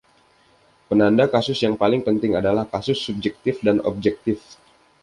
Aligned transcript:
Penanda 0.89 1.23
kasus 1.33 1.59
yang 1.65 1.75
paling 1.81 2.01
penting 2.07 2.31
adalah 2.39 2.65
kasus 2.73 2.97
subjektif 3.07 3.55
dan 3.67 3.77
objektif. 3.91 4.37